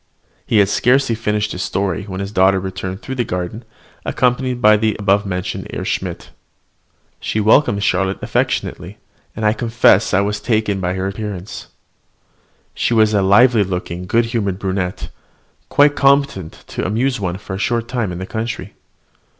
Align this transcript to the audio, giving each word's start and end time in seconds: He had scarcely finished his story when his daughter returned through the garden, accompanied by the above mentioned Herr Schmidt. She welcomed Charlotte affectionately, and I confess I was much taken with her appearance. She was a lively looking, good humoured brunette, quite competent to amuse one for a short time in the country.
He 0.47 0.57
had 0.57 0.67
scarcely 0.67 1.13
finished 1.13 1.51
his 1.51 1.61
story 1.61 2.05
when 2.05 2.21
his 2.21 2.31
daughter 2.31 2.59
returned 2.59 3.03
through 3.03 3.13
the 3.13 3.23
garden, 3.23 3.63
accompanied 4.03 4.59
by 4.59 4.75
the 4.75 4.95
above 4.97 5.27
mentioned 5.27 5.67
Herr 5.71 5.85
Schmidt. 5.85 6.31
She 7.19 7.39
welcomed 7.39 7.83
Charlotte 7.83 8.17
affectionately, 8.23 8.97
and 9.35 9.45
I 9.45 9.53
confess 9.53 10.11
I 10.11 10.21
was 10.21 10.37
much 10.39 10.47
taken 10.47 10.81
with 10.81 10.95
her 10.95 11.07
appearance. 11.07 11.67
She 12.73 12.95
was 12.95 13.13
a 13.13 13.21
lively 13.21 13.63
looking, 13.63 14.07
good 14.07 14.25
humoured 14.25 14.57
brunette, 14.57 15.09
quite 15.69 15.95
competent 15.95 16.63
to 16.69 16.83
amuse 16.83 17.19
one 17.19 17.37
for 17.37 17.53
a 17.53 17.59
short 17.59 17.87
time 17.87 18.11
in 18.11 18.17
the 18.17 18.25
country. 18.25 18.73